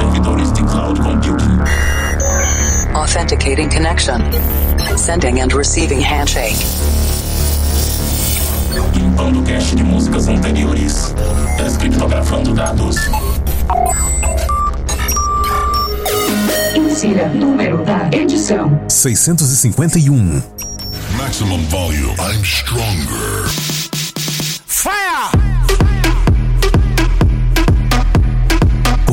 servidores 0.00 0.52
de 0.52 0.62
cloud 0.62 0.98
computing. 0.98 1.60
Authenticating 2.94 3.68
connection. 3.68 4.20
Sending 4.96 5.40
and 5.40 5.52
receiving 5.52 6.00
handshake. 6.00 6.56
Limpando 8.94 9.42
cache 9.42 9.76
de 9.76 9.82
músicas 9.82 10.28
anteriores. 10.28 11.14
Descriptografando 11.58 12.54
dados. 12.54 12.96
Insira 16.74 17.28
número 17.28 17.84
da 17.84 18.08
edição: 18.12 18.80
651. 18.88 20.42
Maximum 21.16 21.62
volume. 21.68 22.14
I'm 22.18 22.42
stronger. 22.44 23.89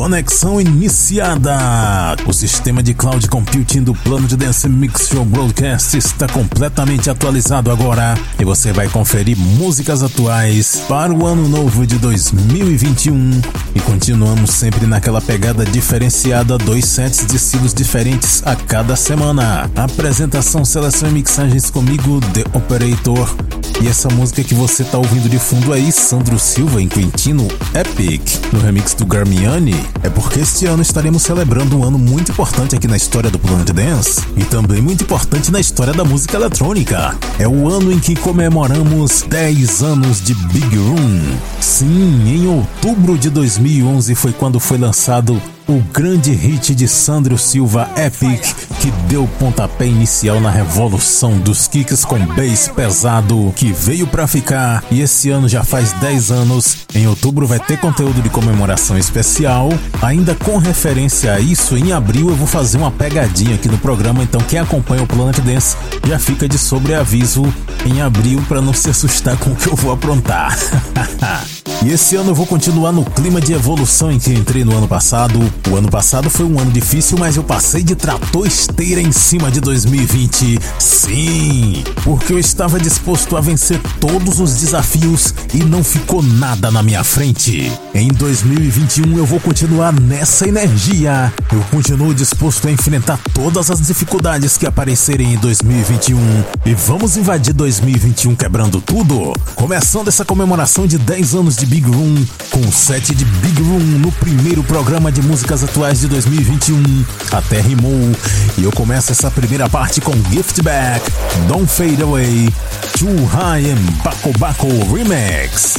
Conexão 0.08 0.62
iniciada! 0.62 2.16
O 2.26 2.32
sistema 2.32 2.82
de 2.82 2.94
cloud 2.94 3.28
computing 3.28 3.84
do 3.84 3.94
plano 3.94 4.26
de 4.26 4.38
Dance 4.38 4.70
Mix 4.70 5.10
Show 5.10 5.26
Broadcast 5.26 5.98
está 5.98 6.30
completamente 6.30 7.10
atualizado 7.10 7.70
agora 7.70 8.18
e 8.40 8.46
você 8.46 8.72
vai 8.72 8.88
conferir 8.88 9.38
músicas 9.38 10.02
atuais 10.02 10.82
para 10.88 11.12
o 11.12 11.26
ano 11.26 11.50
novo 11.50 11.86
de 11.86 11.98
2021 11.98 13.42
e 13.76 13.82
continuamos 13.82 14.52
sempre 14.52 14.88
naquela 14.88 15.20
pegada 15.20 15.66
diferenciada, 15.66 16.58
dois 16.58 16.86
sets 16.86 17.26
de 17.28 17.36
estilos 17.36 17.74
diferentes 17.74 18.42
a 18.46 18.56
cada 18.56 18.96
semana. 18.96 19.70
Apresentação, 19.76 20.64
seleção 20.64 21.10
e 21.10 21.16
mixagens 21.16 21.70
comigo, 21.70 22.22
The 22.34 22.46
Operator. 22.58 23.36
E 23.80 23.88
essa 23.88 24.10
música 24.10 24.44
que 24.44 24.56
você 24.56 24.82
está 24.82 24.98
ouvindo 24.98 25.30
de 25.30 25.38
fundo 25.38 25.72
aí, 25.72 25.92
Sandro 25.92 26.40
Silva 26.40 26.82
em 26.82 26.88
Quintino 26.88 27.48
Epic, 27.76 28.22
no 28.52 28.60
remix 28.60 28.96
do 28.96 29.06
Garmiani, 29.06 29.76
é 30.02 30.10
porque 30.10 30.40
este 30.40 30.66
ano 30.66 30.82
estaremos 30.82 31.22
celebrando 31.22 31.78
um 31.78 31.84
ano 31.84 32.00
muito 32.00 32.32
importante 32.32 32.76
aqui 32.76 32.88
na 32.88 32.98
história 32.98 33.30
do 33.30 33.38
Planet 33.38 33.70
Dance 33.70 34.22
e 34.36 34.44
também 34.46 34.82
muito 34.82 35.04
importante 35.04 35.52
na 35.52 35.60
história 35.60 35.94
da 35.94 36.04
música 36.04 36.38
eletrônica. 36.38 37.16
É 37.38 37.48
o 37.48 37.70
ano 37.70 37.92
em 37.92 38.00
que 38.00 38.16
comemoramos 38.16 39.22
10 39.30 39.84
anos 39.84 40.24
de 40.24 40.34
Big 40.34 40.76
Room. 40.76 41.38
Sim, 41.62 42.24
em 42.28 42.48
outubro 42.48 43.16
de 43.16 43.30
2011 43.30 44.16
foi 44.16 44.34
quando 44.34 44.60
foi 44.60 44.80
lançado 44.80 45.40
o 45.68 45.82
grande 45.94 46.32
hit 46.32 46.74
de 46.74 46.88
Sandro 46.88 47.38
Silva 47.38 47.90
Epic, 47.98 48.42
que 48.80 48.90
deu 49.10 49.28
pontapé 49.38 49.86
inicial 49.86 50.40
na 50.40 50.50
revolução 50.50 51.38
dos 51.38 51.68
kicks 51.68 52.06
com 52.06 52.18
bass 52.28 52.72
pesado, 52.74 53.54
que 53.56 53.72
veio 53.74 54.08
para 54.08 54.28
ficar 54.28 54.84
e 54.90 55.02
esse 55.02 55.30
ano 55.30 55.50
já 55.50 55.64
faz 55.64 55.92
10 55.94 56.32
anos. 56.32 56.78
Em 56.96 57.06
outubro 57.08 57.46
vai 57.46 57.60
ter 57.60 57.78
conteúdo 57.80 58.22
de 58.22 58.30
comemoração 58.30 58.98
especial. 58.98 59.70
Ainda 60.02 60.34
com 60.36 60.58
referência 60.58 61.34
a 61.34 61.40
isso, 61.40 61.78
em 61.78 61.92
abril 61.92 62.30
eu 62.30 62.36
vou 62.36 62.48
fazer 62.48 62.78
uma 62.78 62.92
pegadinha 62.92 63.56
aqui 63.56 63.68
no 63.68 63.78
programa, 63.78 64.24
então 64.24 64.40
quem 64.42 64.60
acompanha 64.60 65.04
o 65.04 65.08
Planet 65.08 65.40
Dance 65.40 65.76
já 66.08 66.18
fica 66.18 66.48
de 66.48 66.58
sobreaviso 66.58 67.44
em 67.86 68.02
abril 68.02 68.42
para 68.48 68.62
não 68.62 68.74
se 68.74 68.90
assustar 68.90 69.38
com 69.38 69.52
o 69.52 69.56
que 69.56 69.68
eu 69.68 69.76
vou 69.76 69.92
aprontar. 69.92 70.58
E 71.84 71.92
esse 71.92 72.16
ano 72.16 72.32
eu 72.32 72.36
vou 72.36 72.46
continuar 72.46 72.92
no 72.92 73.04
clima 73.04 73.42
de 73.42 73.54
evolução 73.54 74.12
em 74.12 74.20
que 74.20 74.32
entrei 74.32 74.64
no 74.64 74.76
ano 74.76 74.88
passado. 74.88 75.40
O 75.70 75.76
ano 75.76 75.90
passado 75.90 76.30
foi 76.30 76.46
um 76.46 76.60
ano 76.60 76.72
difícil, 76.72 77.18
mas 77.20 77.36
eu 77.36 77.44
passei 77.44 77.84
de 77.84 77.96
trator 77.96 78.48
esteira 78.48 79.02
em 79.02 79.12
cima 79.12 79.52
de 79.52 79.60
2020. 79.60 80.60
Sim, 80.80 81.84
porque 82.04 82.34
eu 82.34 82.40
estava 82.40 82.80
disposto 82.80 83.36
a 83.36 83.42
vencer 83.42 83.80
todos 84.00 84.40
os 84.40 84.60
desafios 84.60 85.34
e 85.54 85.58
não 85.58 85.84
ficou 85.84 86.24
nada 86.24 86.72
na 86.72 86.82
minha 86.82 87.04
frente. 87.04 87.72
Em 87.94 88.08
2021 88.08 89.18
eu 89.18 89.26
vou 89.26 89.40
continuar 89.40 89.94
nessa 89.94 90.48
energia. 90.48 91.34
Eu 91.52 91.60
continuo 91.72 92.14
disposto 92.14 92.68
a 92.68 92.72
enfrentar 92.72 93.20
todas 93.34 93.70
as 93.70 93.82
dificuldades 93.82 94.58
que 94.58 94.66
aparecerem 94.66 95.34
em 95.34 95.38
2021. 95.38 96.18
E 96.66 96.74
vamos 96.74 97.18
invadir 97.18 97.54
2021 97.54 98.36
quebrando 98.36 98.80
tudo. 98.80 99.34
Começando 99.56 100.08
essa 100.08 100.24
comemoração 100.24 100.88
de 100.88 100.98
10 100.98 101.36
anos 101.36 101.57
de 101.58 101.66
Big 101.66 101.90
Room, 101.90 102.26
com 102.52 102.60
o 102.60 102.72
set 102.72 103.16
de 103.16 103.26
Big 103.26 103.62
Room 103.64 103.80
no 103.80 104.12
primeiro 104.12 104.64
programa 104.64 105.12
de 105.12 105.22
músicas 105.24 105.64
atuais 105.64 106.02
de 106.02 106.08
2021. 106.08 107.06
Até 107.32 107.60
rimou. 107.60 108.12
E 108.58 108.64
eu 108.64 108.72
começo 108.72 109.12
essa 109.12 109.32
primeira 109.32 109.68
parte 109.68 110.00
com 110.00 110.12
Gift 110.32 110.62
Back, 110.62 111.04
Don't 111.48 111.66
Fade 111.66 112.04
Away, 112.04 112.50
Too 112.98 113.26
High 113.26 113.72
and 113.72 114.04
Baco 114.04 114.38
Baco 114.38 114.68
Remix. 114.94 115.76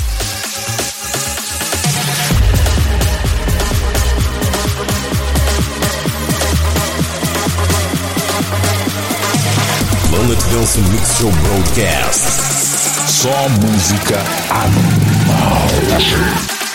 Planet 10.11 10.43
Dance 10.51 10.81
Mix 10.81 11.19
Show 11.19 11.31
Broadcast. 11.31 12.49
Só 13.07 13.49
música 13.49 14.19
animal. 14.51 15.18
Machine. 15.39 16.68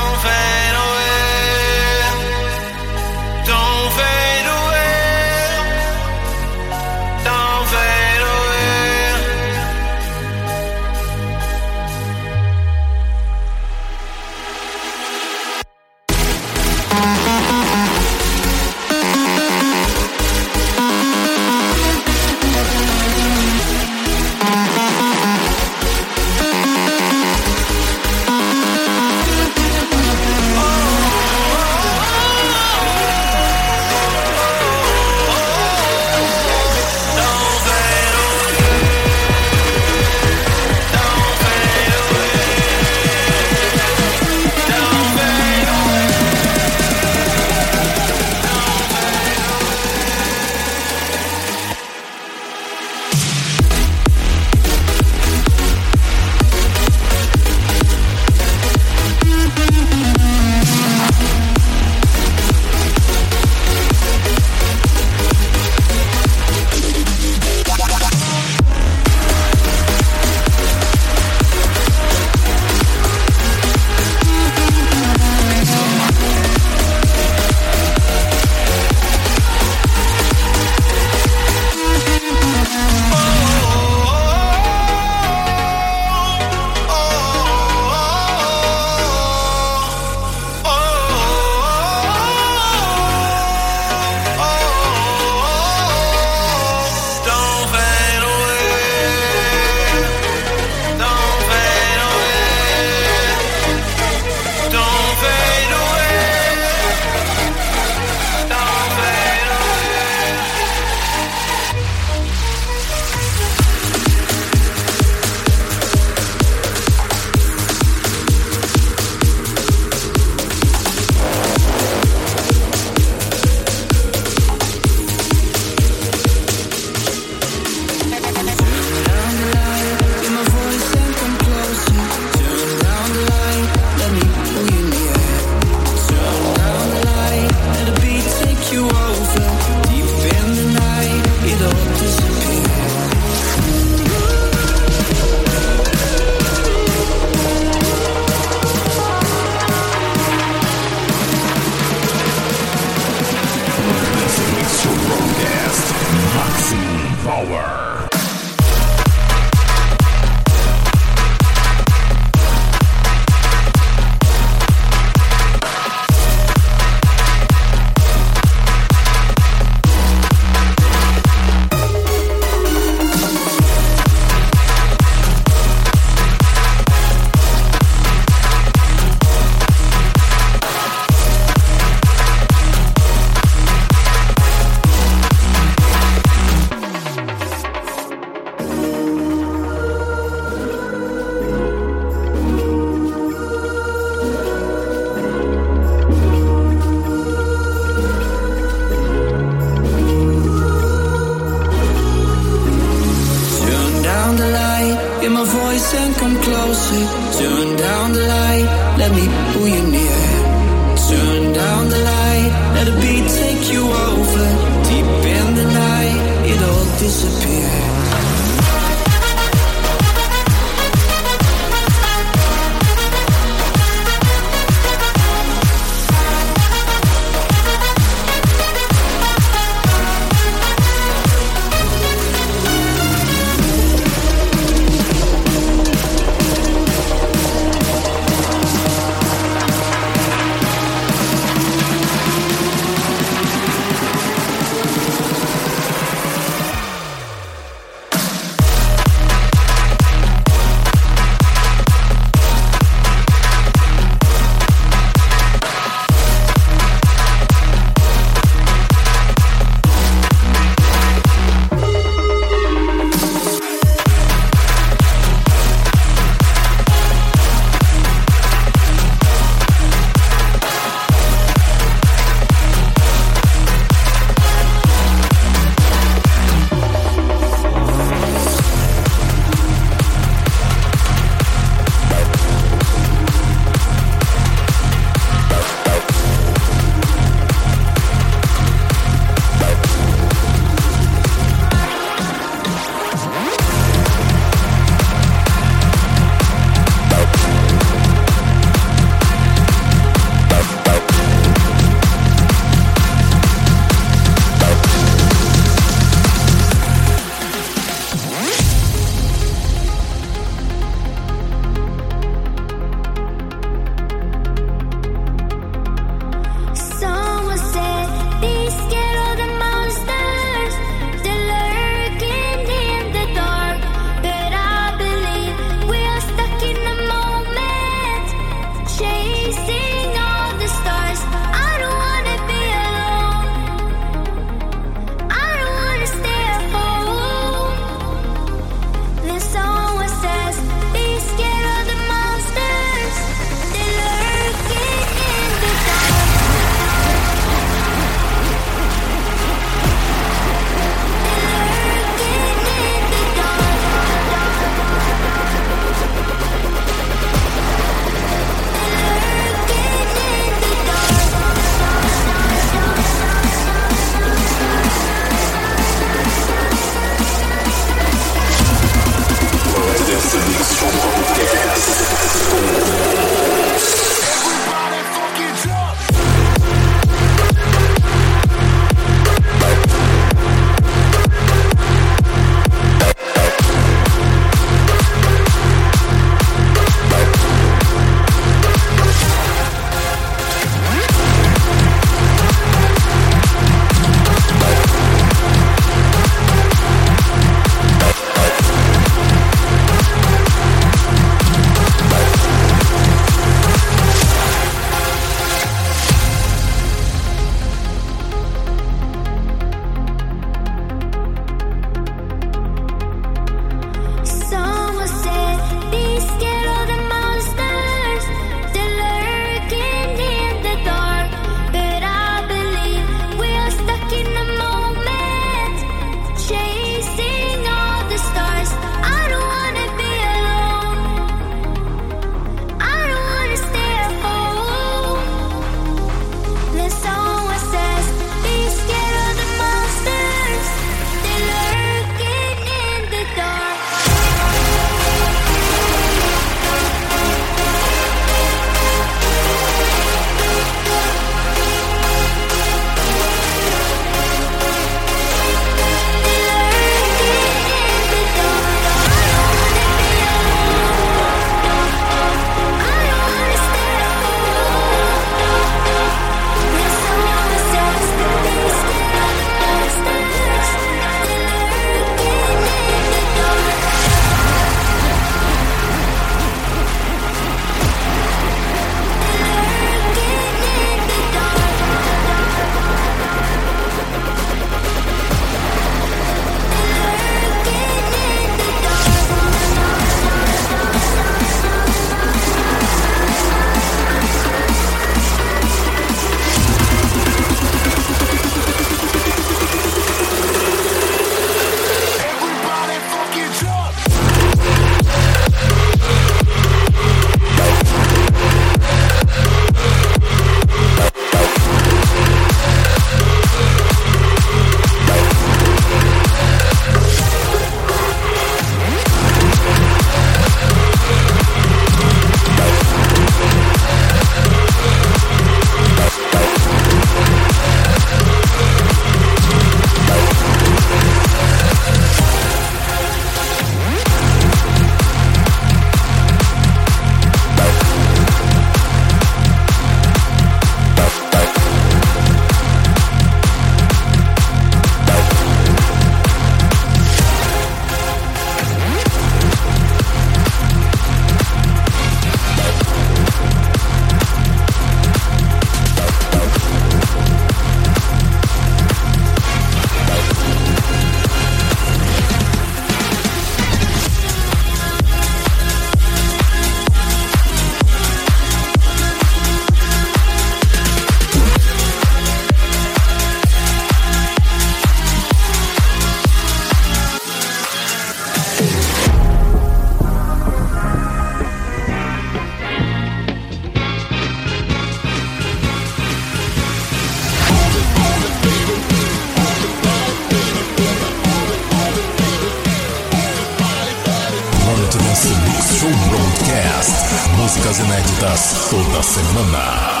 Mix 594.99 595.77
Show 595.79 595.89
Broadcast. 596.09 596.91
Músicas 597.37 597.79
inéditas 597.79 598.67
toda 598.69 599.01
semana. 599.01 600.00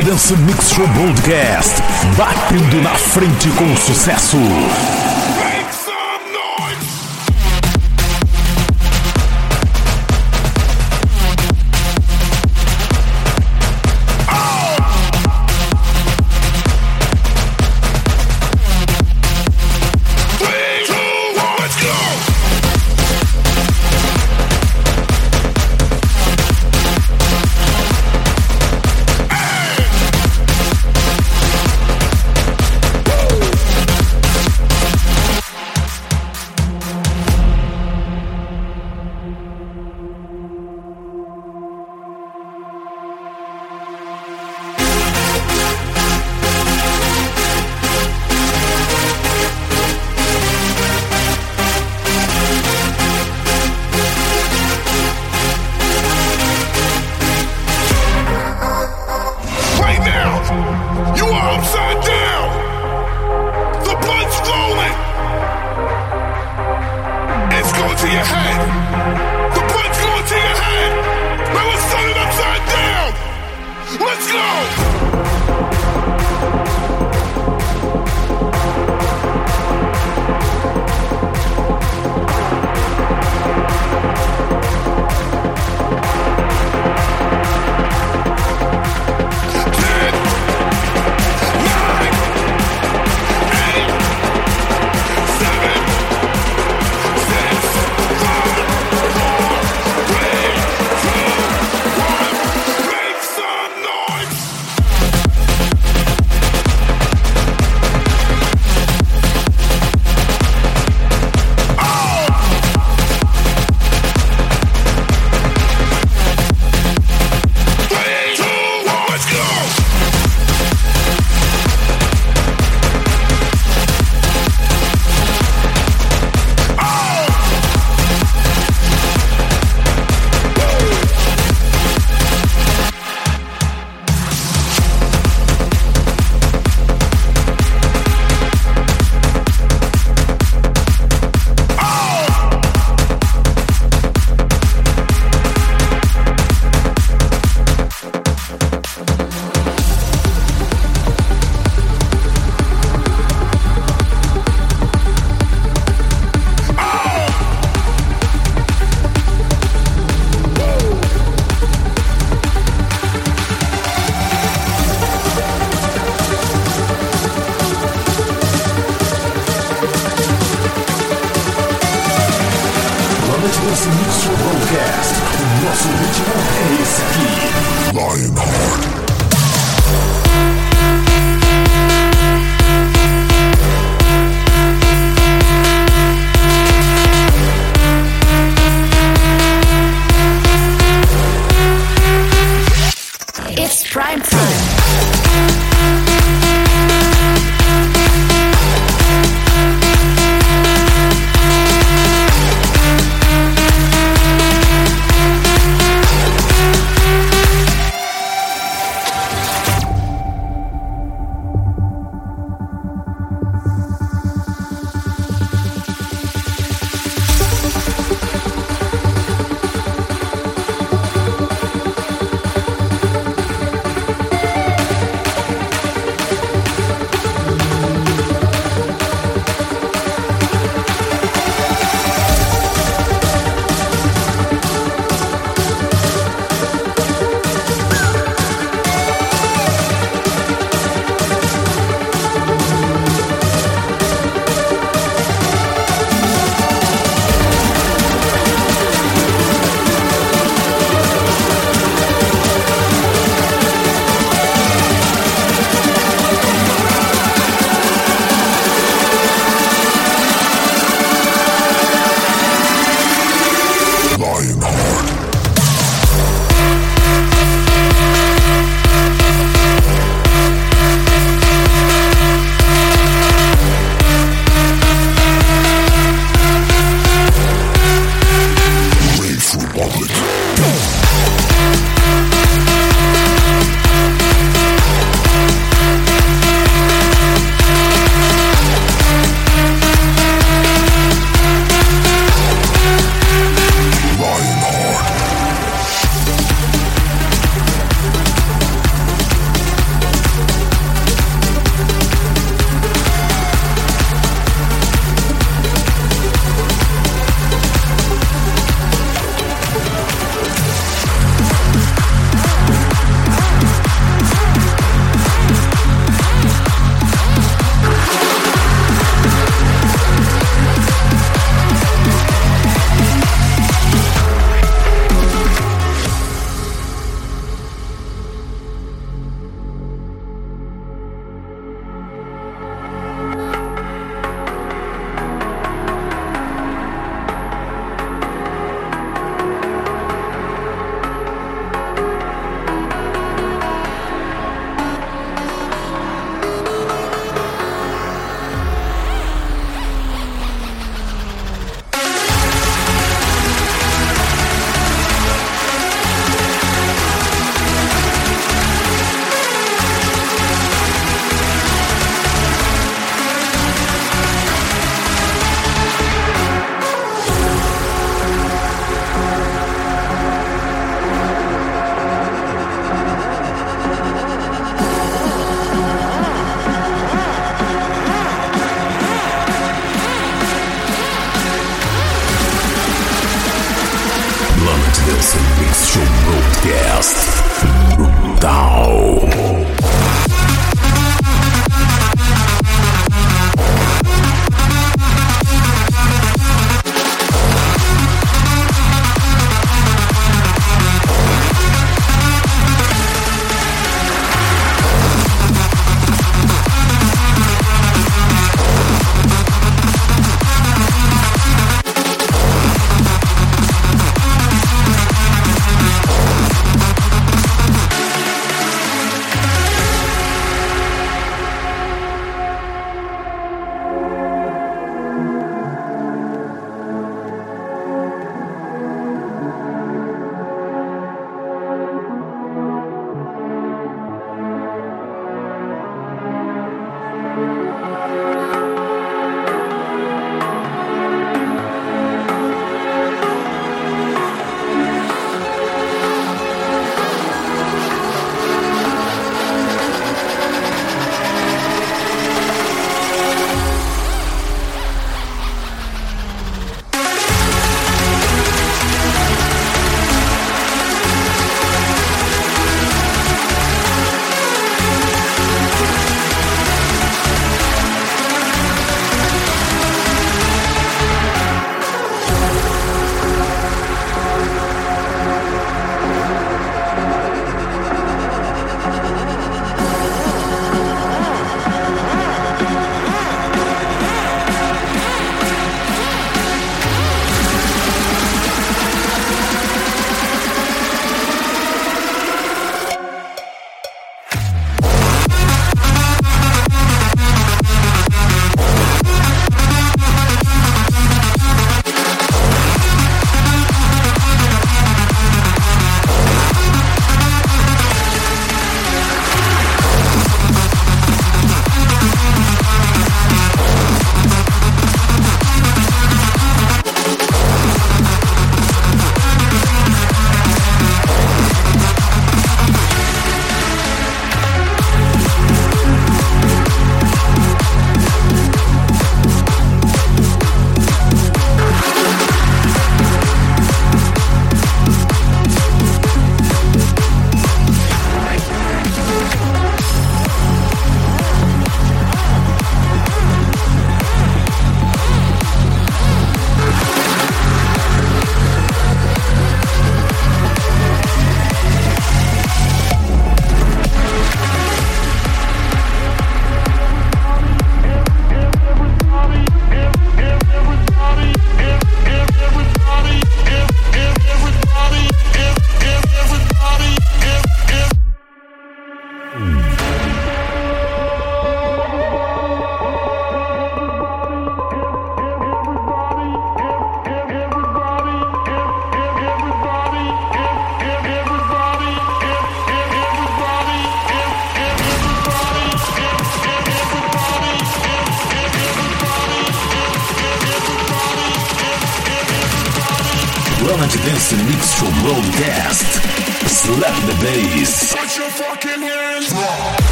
Dance 0.00 0.34
Mix 0.38 0.70
Show 0.70 0.86
Broadcast, 0.88 1.82
batendo 2.16 2.80
na 2.80 2.94
frente 2.94 3.50
com 3.50 3.76
sucesso. 3.76 4.38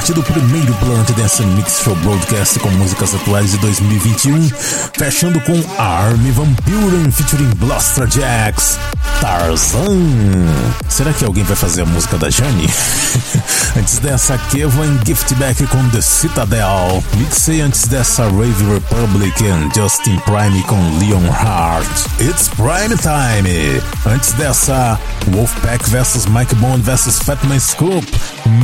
Parte 0.00 0.14
do 0.14 0.22
primeiro 0.22 0.72
Planet 0.76 1.10
Dance 1.12 1.42
Mix 1.42 1.80
Show 1.84 1.94
Broadcast 1.96 2.58
com 2.60 2.70
músicas 2.70 3.14
atuais 3.14 3.50
de 3.50 3.58
2021, 3.58 4.48
fechando 4.96 5.38
com 5.42 5.52
Army 5.76 6.30
Van 6.30 6.48
Buren 6.64 7.10
featuring 7.10 7.50
Blaster 7.56 8.06
Jacks, 8.06 8.78
Tarzan. 9.20 10.46
Será 10.88 11.12
que 11.12 11.24
alguém 11.24 11.44
vai 11.44 11.56
fazer 11.56 11.82
a 11.82 11.86
música 11.86 12.16
da 12.18 12.30
Jane? 12.30 12.68
antes 13.76 13.98
dessa, 13.98 14.36
Kevin 14.50 14.98
Giftback 15.06 15.66
com 15.66 15.88
The 15.90 16.00
Citadel. 16.00 17.02
Mixei 17.16 17.60
antes 17.60 17.86
dessa 17.86 18.24
Rave 18.24 18.64
Republic 18.72 19.46
and 19.46 19.68
Justin 19.74 20.18
Prime 20.20 20.62
com 20.64 20.98
Leon 20.98 21.30
Hart. 21.30 21.86
It's 22.20 22.48
Prime 22.48 22.96
Time. 22.96 23.82
Antes 24.06 24.32
dessa, 24.32 24.98
Wolfpack 25.28 25.88
vs 25.88 26.26
Mike 26.26 26.54
Bond 26.56 26.82
vs 26.82 27.18
Fatman 27.20 27.60
Scoop. 27.60 28.06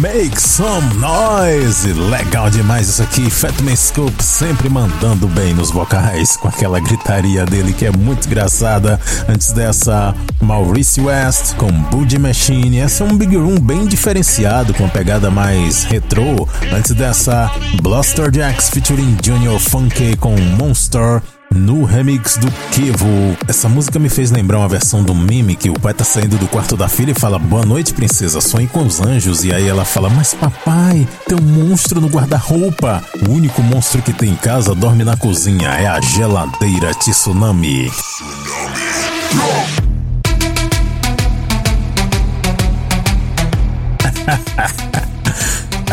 Make 0.00 0.40
some 0.40 0.94
noise! 0.94 1.92
Legal 1.92 2.50
demais 2.50 2.88
isso 2.88 3.02
aqui. 3.02 3.30
Fatman 3.30 3.76
Scoop 3.76 4.22
sempre 4.22 4.68
mandando 4.68 5.28
bem 5.28 5.54
nos 5.54 5.70
vocais, 5.70 6.36
com 6.36 6.48
aquela 6.48 6.80
gritaria 6.80 7.44
dele 7.44 7.72
que 7.72 7.86
é 7.86 7.92
muito 7.92 8.26
engraçada. 8.26 8.98
Antes 9.28 9.52
dessa, 9.52 10.14
Maurice 10.46 11.00
West 11.00 11.56
com 11.56 11.66
Boogie 11.66 12.20
Machine. 12.20 12.78
Essa 12.78 13.02
é 13.02 13.06
um 13.06 13.16
Big 13.16 13.36
Room 13.36 13.58
bem 13.58 13.84
diferenciado, 13.84 14.72
com 14.74 14.88
pegada 14.88 15.28
mais 15.28 15.82
retrô. 15.82 16.48
Antes 16.72 16.92
dessa, 16.92 17.50
Bluster 17.82 18.30
Jacks 18.32 18.70
featuring 18.70 19.16
Junior 19.20 19.58
Funky 19.58 20.16
com 20.16 20.36
Monster 20.56 21.20
no 21.52 21.84
remix 21.84 22.36
do 22.36 22.48
Kevo. 22.70 23.36
Essa 23.48 23.68
música 23.68 23.98
me 23.98 24.08
fez 24.08 24.30
lembrar 24.30 24.58
uma 24.58 24.68
versão 24.68 25.02
do 25.02 25.12
meme 25.16 25.56
que 25.56 25.68
o 25.68 25.74
pai 25.80 25.92
tá 25.92 26.04
saindo 26.04 26.38
do 26.38 26.46
quarto 26.46 26.76
da 26.76 26.88
filha 26.88 27.10
e 27.10 27.20
fala: 27.20 27.40
Boa 27.40 27.64
noite, 27.64 27.92
princesa, 27.92 28.40
sonhe 28.40 28.68
com 28.68 28.86
os 28.86 29.00
anjos. 29.00 29.44
E 29.44 29.52
aí 29.52 29.66
ela 29.66 29.84
fala: 29.84 30.08
Mas 30.08 30.32
papai, 30.32 31.08
tem 31.26 31.36
um 31.36 31.42
monstro 31.42 32.00
no 32.00 32.06
guarda-roupa. 32.06 33.02
O 33.28 33.32
único 33.32 33.60
monstro 33.62 34.00
que 34.00 34.12
tem 34.12 34.30
em 34.30 34.36
casa 34.36 34.76
dorme 34.76 35.02
na 35.02 35.16
cozinha. 35.16 35.70
É 35.70 35.88
a 35.88 36.00
geladeira 36.00 36.94
Tsunami. 36.94 37.90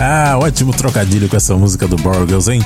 Ah, 0.06 0.38
ótimo 0.38 0.74
trocadilho 0.74 1.30
com 1.30 1.38
essa 1.38 1.56
música 1.56 1.88
do 1.88 1.96
Burgers, 1.96 2.50
hein? 2.50 2.62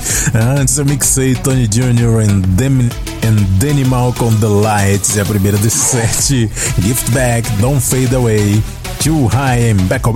Antes 0.57 0.75
eu 0.79 0.85
mixei 0.85 1.35
Tony 1.35 1.67
Jr. 1.67 2.23
and, 2.27 2.41
Dem 2.55 2.89
and 3.23 4.13
com 4.17 4.33
The 4.37 4.47
Lights, 4.47 5.15
é 5.17 5.21
a 5.21 5.25
primeira 5.25 5.55
desse 5.59 5.77
set. 5.77 6.49
Gift 6.81 7.11
Back, 7.11 7.47
Don't 7.61 7.79
Fade 7.79 8.15
Away. 8.15 8.63
Too 9.03 9.27
High 9.27 9.69
and 9.69 9.85
Baco 9.85 10.11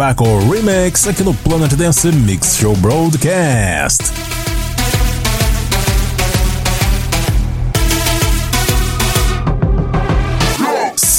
Remix 0.50 1.08
aqui 1.08 1.24
no 1.24 1.36
Planet 1.36 1.72
Dance 1.76 2.12
Mix 2.12 2.58
Show 2.58 2.76
Broadcast. 2.78 4.02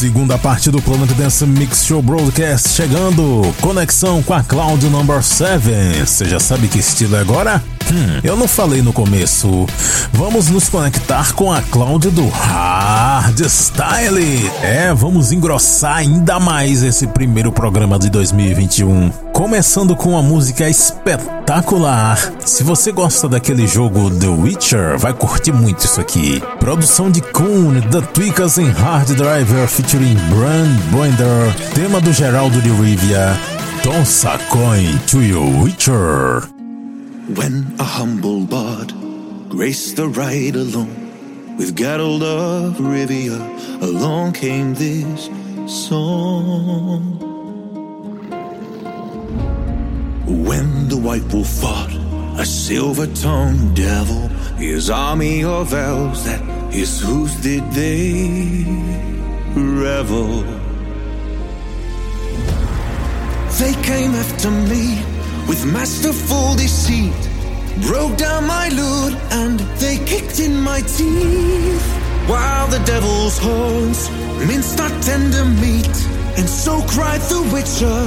Segunda 0.03 0.37
parte 0.37 0.69
do 0.69 0.83
Planet 0.83 1.13
Dance 1.13 1.47
Mix 1.47 1.85
Show 1.85 2.03
Broadcast 2.03 2.71
chegando. 2.71 3.41
Conexão 3.61 4.21
com 4.21 4.35
a 4.35 4.43
Cloud 4.43 4.85
Number 4.89 5.23
7. 5.23 5.61
Você 6.05 6.25
já 6.25 6.41
sabe 6.41 6.67
que 6.67 6.81
estilo 6.81 7.15
é 7.15 7.21
agora? 7.21 7.63
Hum, 7.93 8.21
eu 8.25 8.37
não 8.37 8.49
falei 8.49 8.81
no 8.81 8.91
começo. 8.91 9.67
Vamos 10.15 10.49
nos 10.49 10.67
conectar 10.67 11.35
com 11.35 11.53
a 11.53 11.61
Cloud 11.61 12.09
do 12.09 12.27
Hardstyle. 12.29 13.71
É, 14.63 14.95
vamos 14.95 15.31
engrossar 15.31 15.97
ainda 15.97 16.41
mais 16.41 16.83
esse 16.83 17.07
primeiro 17.07 17.53
programa 17.53 17.99
de 17.99 18.09
2021. 18.09 19.11
Começando 19.35 19.95
com 19.95 20.11
uma 20.11 20.23
música 20.23 20.71
espetacular. 20.71 22.33
Se 22.47 22.65
você 22.65 22.91
gosta 22.93 23.29
daquele 23.29 23.67
jogo 23.67 24.09
The 24.11 24.29
Witcher, 24.29 24.99
vai 24.99 25.13
curtir 25.13 25.53
muito 25.53 25.85
isso 25.85 26.01
aqui. 26.01 26.43
Produção 26.59 27.11
de 27.11 27.21
Kuhn, 27.21 27.79
The 27.91 28.01
Tweakers 28.01 28.57
em 28.57 28.71
Hard 28.71 29.11
Driver 29.13 29.69
featuring 29.69 30.15
Brand 30.31 30.81
Bender. 30.91 31.55
Tema 31.75 32.01
do 32.01 32.11
Geraldo 32.11 32.63
de 32.63 32.71
Rivia. 32.71 33.37
Toss 33.83 34.25
a 34.25 34.39
coin 34.49 34.99
to 35.09 35.21
your 35.23 35.45
Witcher. 35.63 36.62
When 37.37 37.75
a 37.79 37.85
humble 37.85 38.45
bard 38.45 38.93
graced 39.49 39.97
the 39.97 40.07
ride 40.07 40.55
alone 40.55 41.57
with 41.57 41.75
Geralt 41.75 42.23
of 42.23 42.77
Rivia, 42.77 43.41
along 43.81 44.35
came 44.35 44.75
this 44.75 45.31
song. 45.67 47.19
When 50.27 50.89
the 50.89 50.99
white 50.99 51.25
wolf 51.33 51.49
fought 51.49 51.93
a 52.39 52.45
silver-tongued 52.45 53.77
devil, 53.77 54.29
his 54.59 54.91
army 54.91 55.43
of 55.43 55.73
elves 55.73 56.25
that 56.25 56.43
his 56.71 57.01
hooves 57.01 57.41
did 57.41 57.65
they 57.73 58.65
revel. 59.55 60.43
They 63.59 63.75
came 63.83 64.13
after 64.17 64.51
me 64.51 65.12
with 65.49 65.65
masterful 65.65 66.55
deceit, 66.55 67.13
broke 67.87 68.17
down 68.17 68.47
my 68.47 68.69
lute 68.69 69.19
and 69.33 69.61
they 69.81 69.99
kicked 70.05 70.39
in 70.41 70.61
my 70.61 70.81
teeth. 70.83 71.87
While 72.29 72.69
the 72.69 72.79
devil's 72.85 73.39
horns 73.39 74.09
minced 74.47 74.81
our 74.81 74.91
tender 75.01 75.45
meat, 75.45 75.97
and 76.39 76.49
so 76.49 76.81
cried 76.87 77.21
the 77.23 77.43
witcher, 77.53 78.01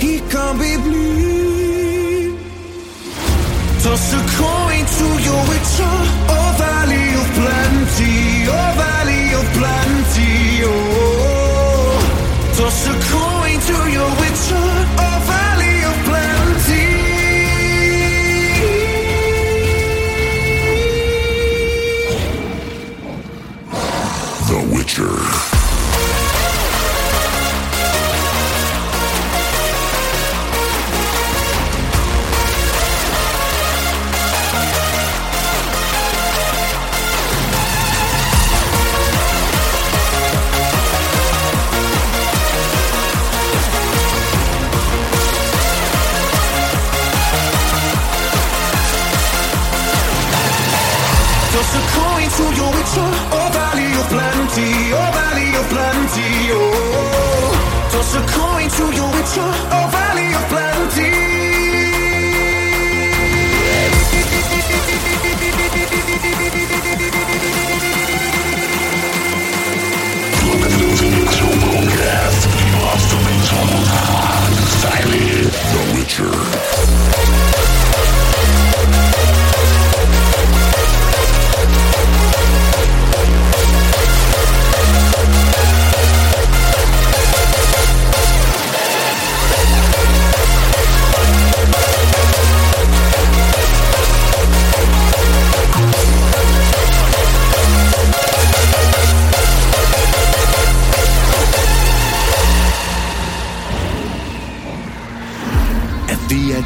he 0.00 0.20
can't 0.30 0.58
be 0.58 0.76
bleed. 0.76 2.36
Toss 3.82 4.12
a 4.12 4.22
coin 4.42 4.84
to 4.98 5.06
your 5.26 5.42
witcher, 5.50 5.94
oh 6.34 6.50
valley 6.58 7.08
of 7.20 7.28
plenty, 7.40 8.16
oh 8.50 8.70
valley 8.84 9.24
of 9.38 9.46
plenty, 9.58 10.32
oh. 10.64 10.78
Toss 12.58 12.86
a 12.86 12.94
coin 13.14 13.56
to 13.68 13.76
your 13.96 14.10
witcher, 14.20 14.27
The 24.88 25.47
A 51.58 51.60
coin 51.60 52.30
to 52.30 52.44
your 52.54 52.70
witcher, 52.70 53.10
oh 53.34 53.50
valley 53.52 53.90
of 53.98 54.06
plenty, 54.08 54.92
oh 54.94 55.10
valley 55.10 55.48
of 55.58 55.66
plenty, 55.68 56.52
oh. 56.52 57.88
A 57.98 58.22
coin 58.30 58.68
to 58.70 58.84
your 58.94 59.10
witcher, 59.12 59.42
oh 59.42 59.88
valley 59.90 60.32
of 60.34 60.44
plenty. 60.48 61.28
The 75.72 75.82
Witcher. 75.94 76.57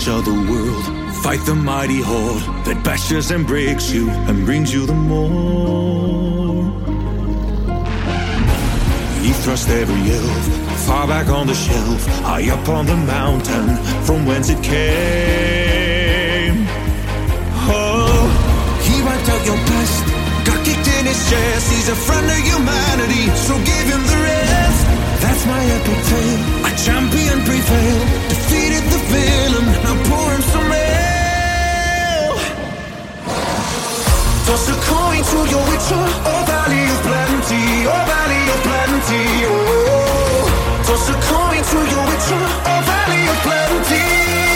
Of 0.05 0.25
the 0.25 0.35
world, 0.51 0.85
fight 1.23 1.39
the 1.47 1.55
mighty 1.55 2.03
horde 2.03 2.43
that 2.65 2.83
bashes 2.83 3.31
and 3.31 3.47
breaks 3.47 3.93
you 3.93 4.11
and 4.11 4.45
brings 4.45 4.75
you 4.75 4.85
the 4.85 4.95
more. 4.95 6.65
He 9.23 9.33
thrust 9.33 9.69
every 9.69 10.11
elf 10.11 10.49
far 10.89 11.07
back 11.07 11.29
on 11.29 11.47
the 11.47 11.55
shelf, 11.55 12.05
high 12.27 12.51
up 12.51 12.69
on 12.69 12.87
the 12.87 12.97
mountain 12.97 13.77
from 14.03 14.27
whence 14.27 14.49
it 14.51 14.61
came. 14.61 16.67
Oh, 17.71 18.27
he 18.83 19.01
wiped 19.07 19.29
out 19.29 19.47
your 19.47 19.57
past, 19.71 20.05
got 20.45 20.65
kicked 20.67 20.89
in 20.99 21.07
his 21.07 21.31
chest. 21.31 21.71
He's 21.71 21.89
a 21.89 21.95
friend 21.95 22.27
of 22.27 22.43
humanity, 22.51 23.31
so 23.47 23.55
give 23.59 23.87
him 23.87 24.03
the 24.03 24.19
rest. 24.27 24.92
That's 25.23 25.47
my 25.47 25.63
epic 25.77 26.01
tale. 26.11 26.43
A 26.67 26.71
champion 26.85 27.39
prevailed, 27.47 28.09
defeated 28.29 28.85
the 28.93 29.01
villain. 29.11 29.67
Now 29.85 29.97
pour 30.09 30.29
him 30.35 30.43
some 30.53 30.73
ale. 30.73 32.37
Toss 34.47 34.69
a 34.69 34.77
coin 34.91 35.23
to 35.31 35.39
your 35.53 35.65
witcher, 35.71 36.05
oh 36.31 36.43
valley 36.51 36.85
of 36.95 37.01
plenty, 37.07 37.65
oh 37.87 38.03
valley 38.11 38.43
of 38.55 38.61
plenty, 38.67 39.23
oh. 39.47 40.87
Toss 40.87 41.09
a 41.09 41.17
coin 41.31 41.63
to 41.71 41.79
your 41.93 42.05
witcher, 42.11 42.43
oh 42.71 42.81
valley 42.91 43.23
of 43.33 43.39
plenty. 43.47 44.52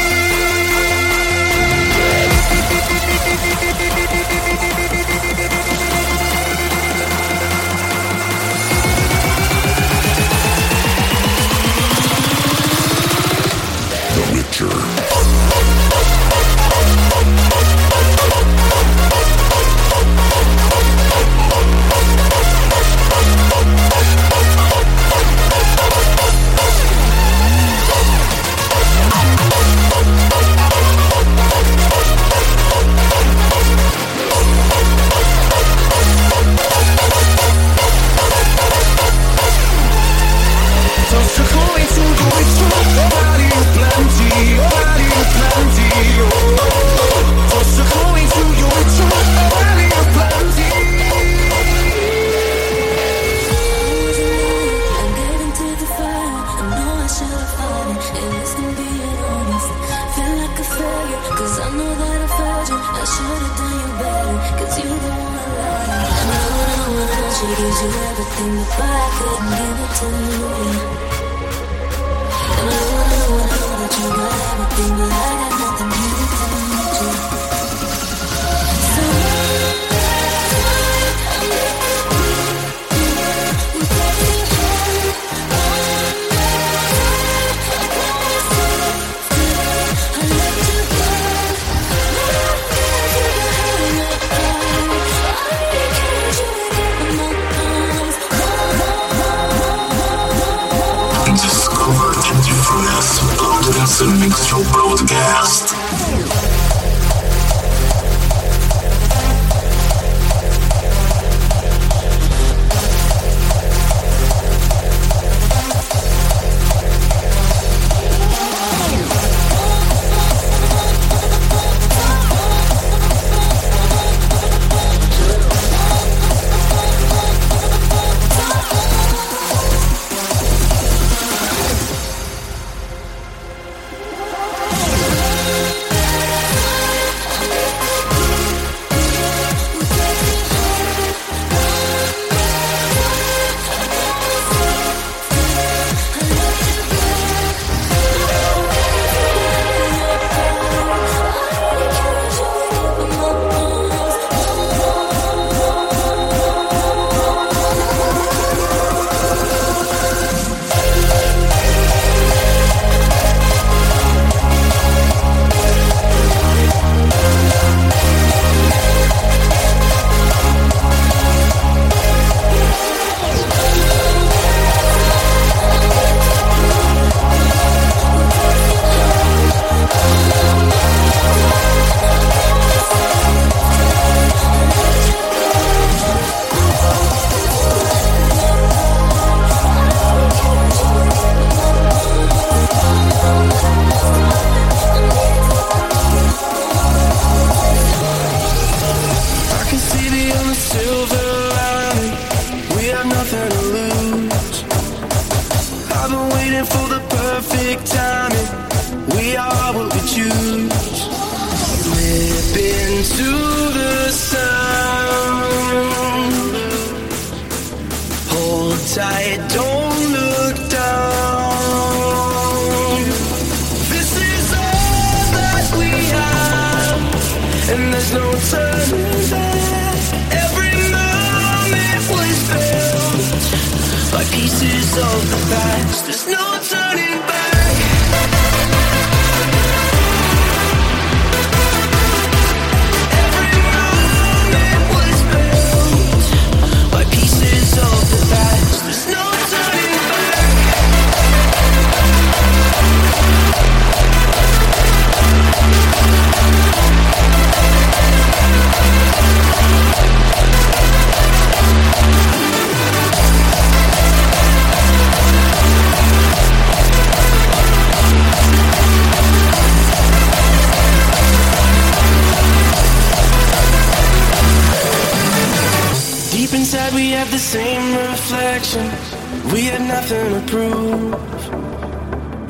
Prove. 280.46 281.14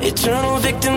Eternal 0.01 0.57
victims 0.59 0.96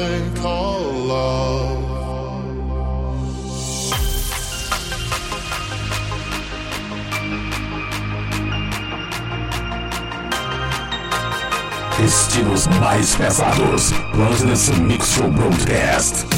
thing 0.00 0.34
called 0.34 0.96
love. 1.08 2.00
Estilos 12.02 12.66
mais 12.80 13.14
pesados. 13.14 13.92
Planet 14.12 14.78
Mix 14.80 15.12
Show 15.12 15.28
Broadcast. 15.28 16.29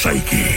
Psyche. 0.00 0.49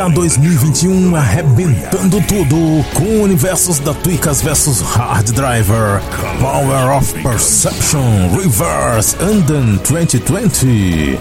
Entrar 0.00 0.14
2021 0.14 1.14
arrebentando 1.14 2.22
tudo 2.22 2.56
com 2.94 3.22
universos 3.22 3.78
da 3.80 3.92
Twicas 3.92 4.40
vs 4.40 4.80
Hard 4.80 5.30
Driver, 5.32 6.00
Power 6.40 6.96
of 6.96 7.12
Perception, 7.22 8.30
Reverse, 8.34 9.14
Anden 9.20 9.78
2020. 9.86 11.18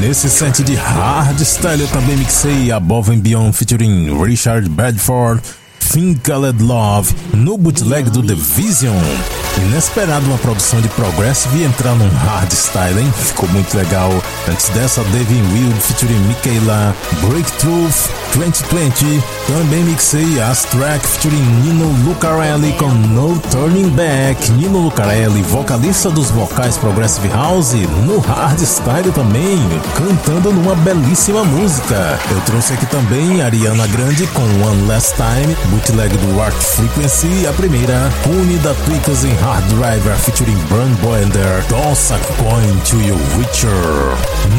Nesse 0.00 0.28
set 0.28 0.62
de 0.62 0.74
hardstyle 0.74 1.80
eu 1.80 1.88
também 1.88 2.18
mixei 2.18 2.70
Above 2.70 3.10
and 3.14 3.20
Beyond 3.20 3.56
featuring 3.56 4.22
Richard 4.22 4.68
Bradford, 4.68 5.40
Fingaled 5.80 6.62
Love, 6.62 7.10
no 7.32 7.56
bootleg 7.56 8.10
do 8.10 8.22
The 8.22 8.34
Vision. 8.34 9.41
Inesperado 9.58 10.26
uma 10.26 10.38
produção 10.38 10.80
de 10.80 10.88
Progressive 10.88 11.62
entrar 11.64 11.94
num 11.94 12.08
hardstyle, 12.08 13.00
hein? 13.00 13.12
Ficou 13.16 13.48
muito 13.50 13.76
legal. 13.76 14.10
Antes 14.48 14.68
dessa, 14.70 15.04
Devin 15.04 15.42
Wild 15.52 15.78
featuring 15.80 16.20
Michaela, 16.20 16.96
Breakthrough 17.20 17.90
2020. 18.34 19.22
Também 19.46 19.84
mixei 19.84 20.40
As 20.40 20.64
Track 20.64 21.06
featuring 21.06 21.44
Nino 21.62 21.86
Lucarelli 22.04 22.72
com 22.74 22.88
No 22.88 23.38
Turning 23.50 23.90
Back. 23.90 24.50
Nino 24.52 24.78
Lucarelli, 24.78 25.42
vocalista 25.42 26.10
dos 26.10 26.30
vocais 26.30 26.76
Progressive 26.76 27.28
House, 27.28 27.74
no 28.06 28.18
hardstyle 28.20 29.12
também, 29.12 29.58
cantando 29.94 30.52
numa 30.52 30.74
belíssima 30.76 31.44
música. 31.44 32.18
Eu 32.30 32.40
trouxe 32.42 32.72
aqui 32.72 32.86
também 32.86 33.42
Ariana 33.42 33.86
Grande 33.88 34.26
com 34.28 34.42
One 34.42 34.86
Last 34.86 35.14
Time, 35.16 35.54
bootleg 35.70 36.16
do 36.16 36.40
Art 36.40 36.54
Frequency, 36.54 37.46
a 37.46 37.52
primeira, 37.52 38.10
Cune 38.22 38.56
da 38.58 38.74
Tweakers 38.86 39.24
em 39.24 39.34
Hard 39.34 39.64
Driver 39.68 40.16
featuring 40.16 40.58
Brand 40.68 40.94
Boender, 41.00 41.64
Toss 41.68 42.12
a 42.12 42.18
Coin 42.42 42.78
to 42.88 42.96
Your 43.00 43.18
Witcher, 43.36 43.70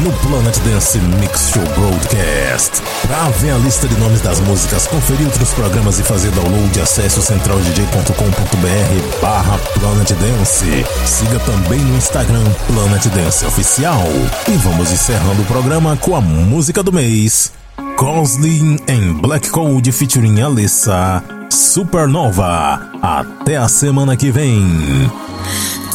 no 0.02 0.12
Planet 0.28 0.56
Dance 0.60 0.98
Mix 1.20 1.50
Show 1.52 1.62
Broadcast. 1.76 2.82
Pra 3.06 3.28
ver 3.40 3.63
lista 3.64 3.88
de 3.88 3.96
nomes 3.96 4.20
das 4.20 4.40
músicas, 4.40 4.86
conferir 4.86 5.26
outros 5.26 5.54
programas 5.54 5.98
e 5.98 6.02
fazer 6.02 6.30
download, 6.32 6.80
acesse 6.80 7.18
o 7.18 7.22
centraldj.com.br 7.22 9.20
barra 9.22 9.58
Planet 9.72 10.12
Dance. 10.12 10.84
Siga 11.06 11.38
também 11.40 11.80
no 11.80 11.96
Instagram 11.96 12.44
Planet 12.66 13.06
Dance 13.06 13.46
Oficial. 13.46 14.04
E 14.46 14.56
vamos 14.58 14.92
encerrando 14.92 15.40
o 15.40 15.46
programa 15.46 15.96
com 15.96 16.14
a 16.14 16.20
música 16.20 16.82
do 16.82 16.92
mês. 16.92 17.52
Goslin 17.96 18.76
em 18.86 19.14
Black 19.14 19.48
Code 19.48 19.90
featuring 19.92 20.42
Alissa 20.42 21.24
Supernova. 21.48 22.82
Até 23.00 23.56
a 23.56 23.66
semana 23.66 24.14
que 24.14 24.30
vem. 24.30 25.10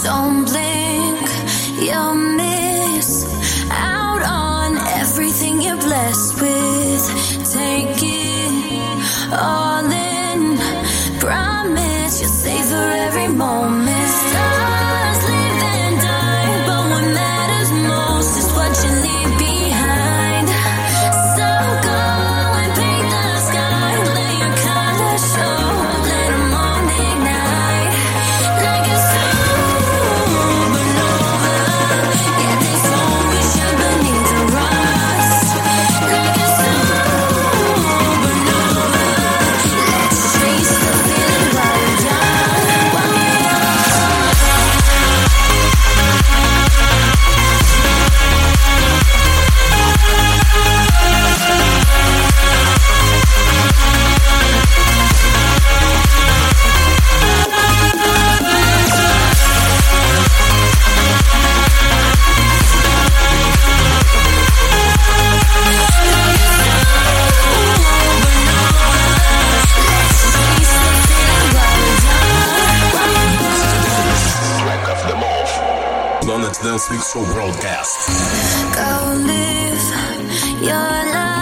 Don't 0.04 0.50
blink, 0.50 0.70
Oh. 9.32 9.59
Planet 76.30 76.60
Dance 76.62 76.92
Mix 76.92 77.12
Show 77.12 77.26
broadcast. 77.34 78.08
Go 78.76 79.16
live 79.26 80.62
your 80.62 80.74
life. 80.76 81.39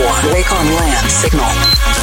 One. 0.00 0.32
Wake 0.32 0.50
on 0.50 0.64
land 0.76 1.10
signal. 1.10 1.99